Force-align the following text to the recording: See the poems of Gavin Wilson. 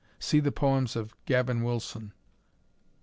See 0.17 0.39
the 0.39 0.51
poems 0.51 0.95
of 0.95 1.13
Gavin 1.27 1.63
Wilson. 1.63 2.13